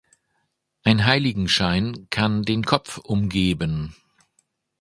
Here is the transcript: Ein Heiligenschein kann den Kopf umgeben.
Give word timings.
Ein 0.83 1.05
Heiligenschein 1.05 2.07
kann 2.09 2.41
den 2.41 2.63
Kopf 2.63 2.97
umgeben. 2.97 3.93